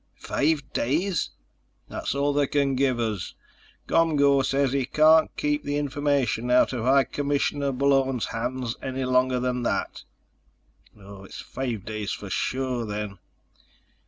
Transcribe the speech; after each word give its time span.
"Five 0.17 0.63
days?" 0.73 1.29
"That's 1.87 2.15
all 2.15 2.33
they 2.33 2.47
can 2.47 2.73
give 2.73 2.99
us. 2.99 3.35
ComGO 3.87 4.43
says 4.43 4.71
he 4.73 4.87
can't 4.87 5.29
keep 5.37 5.63
the 5.63 5.77
information 5.77 6.49
out 6.49 6.73
of 6.73 6.85
High 6.85 7.03
Commissioner 7.03 7.71
Bullone's 7.71 8.29
hands 8.33 8.75
any 8.81 9.05
longer 9.05 9.39
than 9.39 9.61
that." 9.61 10.01
"It's 10.97 11.39
five 11.41 11.85
days 11.85 12.11
for 12.13 12.31
sure 12.31 12.83
then." 12.83 13.19